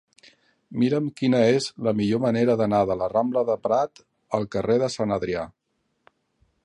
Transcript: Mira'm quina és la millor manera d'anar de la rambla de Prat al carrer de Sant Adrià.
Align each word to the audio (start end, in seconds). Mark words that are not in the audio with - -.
Mira'm 0.83 1.09
quina 1.19 1.41
és 1.57 1.67
la 1.87 1.93
millor 1.99 2.23
manera 2.25 2.55
d'anar 2.61 2.79
de 2.93 2.95
la 3.03 3.11
rambla 3.13 3.45
de 3.51 3.59
Prat 3.67 4.03
al 4.39 4.49
carrer 4.57 4.79
de 4.85 4.91
Sant 4.99 5.17
Adrià. 5.21 5.45